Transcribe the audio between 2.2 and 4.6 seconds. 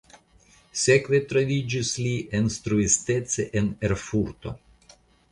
instruistece en Erfurto.